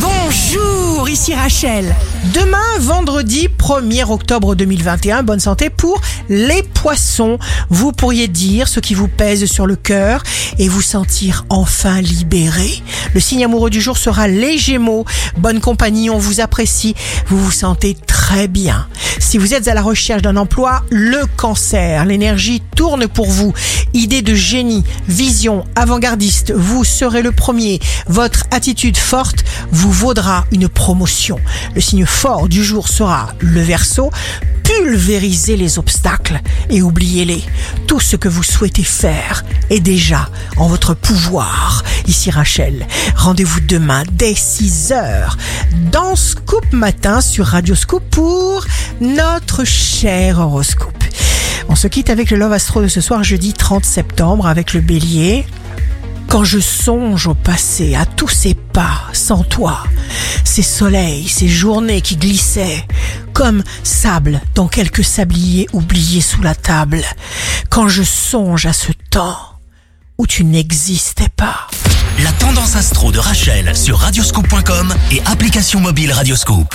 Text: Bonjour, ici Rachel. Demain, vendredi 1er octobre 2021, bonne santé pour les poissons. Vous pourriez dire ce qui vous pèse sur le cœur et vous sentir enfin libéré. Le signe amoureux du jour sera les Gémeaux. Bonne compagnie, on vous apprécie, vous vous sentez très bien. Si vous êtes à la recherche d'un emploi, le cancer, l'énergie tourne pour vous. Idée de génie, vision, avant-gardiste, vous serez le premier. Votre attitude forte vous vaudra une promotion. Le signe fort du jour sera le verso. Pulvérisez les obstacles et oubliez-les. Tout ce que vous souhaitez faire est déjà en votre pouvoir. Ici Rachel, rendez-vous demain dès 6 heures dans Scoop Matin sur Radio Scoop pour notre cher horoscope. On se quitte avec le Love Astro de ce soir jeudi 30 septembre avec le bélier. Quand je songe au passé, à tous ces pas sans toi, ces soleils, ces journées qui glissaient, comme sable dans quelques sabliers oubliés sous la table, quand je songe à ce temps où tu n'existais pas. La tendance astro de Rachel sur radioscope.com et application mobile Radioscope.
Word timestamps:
Bonjour, 0.00 1.08
ici 1.08 1.34
Rachel. 1.34 1.94
Demain, 2.32 2.78
vendredi 2.78 3.48
1er 3.58 4.10
octobre 4.10 4.54
2021, 4.54 5.22
bonne 5.22 5.40
santé 5.40 5.70
pour 5.70 6.00
les 6.28 6.62
poissons. 6.62 7.38
Vous 7.68 7.92
pourriez 7.92 8.28
dire 8.28 8.68
ce 8.68 8.80
qui 8.80 8.94
vous 8.94 9.08
pèse 9.08 9.46
sur 9.46 9.66
le 9.66 9.74
cœur 9.76 10.22
et 10.58 10.68
vous 10.68 10.82
sentir 10.82 11.46
enfin 11.48 12.00
libéré. 12.00 12.82
Le 13.14 13.20
signe 13.20 13.44
amoureux 13.44 13.70
du 13.70 13.80
jour 13.80 13.96
sera 13.96 14.28
les 14.28 14.58
Gémeaux. 14.58 15.04
Bonne 15.38 15.60
compagnie, 15.60 16.10
on 16.10 16.18
vous 16.18 16.40
apprécie, 16.40 16.94
vous 17.26 17.38
vous 17.38 17.52
sentez 17.52 17.96
très 18.06 18.46
bien. 18.46 18.86
Si 19.18 19.38
vous 19.38 19.54
êtes 19.54 19.68
à 19.68 19.74
la 19.74 19.82
recherche 19.82 20.22
d'un 20.22 20.36
emploi, 20.36 20.82
le 20.90 21.24
cancer, 21.36 22.04
l'énergie 22.04 22.62
tourne 22.76 23.08
pour 23.08 23.26
vous. 23.26 23.52
Idée 23.94 24.22
de 24.22 24.34
génie, 24.34 24.84
vision, 25.08 25.64
avant-gardiste, 25.76 26.52
vous 26.54 26.84
serez 26.84 27.22
le 27.22 27.32
premier. 27.32 27.80
Votre 28.06 28.44
attitude 28.50 28.96
forte 28.96 29.44
vous 29.70 29.92
vaudra 29.92 30.46
une 30.52 30.68
promotion. 30.68 31.38
Le 31.74 31.80
signe 31.80 32.06
fort 32.06 32.48
du 32.48 32.64
jour 32.64 32.88
sera 32.88 33.34
le 33.40 33.60
verso. 33.60 34.10
Pulvérisez 34.62 35.56
les 35.56 35.78
obstacles 35.78 36.40
et 36.68 36.82
oubliez-les. 36.82 37.42
Tout 37.86 38.00
ce 38.00 38.16
que 38.16 38.28
vous 38.28 38.42
souhaitez 38.42 38.84
faire 38.84 39.44
est 39.70 39.80
déjà 39.80 40.28
en 40.58 40.68
votre 40.68 40.94
pouvoir. 40.94 41.82
Ici 42.06 42.30
Rachel, 42.30 42.86
rendez-vous 43.16 43.60
demain 43.60 44.02
dès 44.12 44.34
6 44.34 44.92
heures 44.92 45.36
dans 45.90 46.16
Scoop 46.16 46.72
Matin 46.72 47.20
sur 47.20 47.46
Radio 47.46 47.74
Scoop 47.74 48.02
pour 48.10 48.66
notre 49.00 49.64
cher 49.64 50.38
horoscope. 50.38 51.02
On 51.70 51.74
se 51.74 51.88
quitte 51.88 52.10
avec 52.10 52.30
le 52.30 52.38
Love 52.38 52.52
Astro 52.52 52.82
de 52.82 52.88
ce 52.88 53.00
soir 53.00 53.22
jeudi 53.24 53.52
30 53.52 53.84
septembre 53.84 54.46
avec 54.46 54.72
le 54.72 54.80
bélier. 54.80 55.46
Quand 56.28 56.44
je 56.44 56.58
songe 56.58 57.26
au 57.26 57.34
passé, 57.34 57.94
à 57.94 58.04
tous 58.04 58.28
ces 58.28 58.54
pas 58.54 59.00
sans 59.12 59.42
toi, 59.44 59.82
ces 60.44 60.62
soleils, 60.62 61.26
ces 61.26 61.48
journées 61.48 62.02
qui 62.02 62.16
glissaient, 62.16 62.86
comme 63.32 63.64
sable 63.82 64.40
dans 64.54 64.68
quelques 64.68 65.04
sabliers 65.04 65.66
oubliés 65.72 66.20
sous 66.20 66.42
la 66.42 66.54
table, 66.54 67.02
quand 67.70 67.88
je 67.88 68.02
songe 68.02 68.66
à 68.66 68.74
ce 68.74 68.92
temps 69.10 69.38
où 70.18 70.26
tu 70.26 70.44
n'existais 70.44 71.30
pas. 71.34 71.66
La 72.22 72.32
tendance 72.32 72.76
astro 72.76 73.10
de 73.10 73.18
Rachel 73.18 73.74
sur 73.74 73.98
radioscope.com 73.98 74.94
et 75.12 75.22
application 75.26 75.80
mobile 75.80 76.12
Radioscope. 76.12 76.74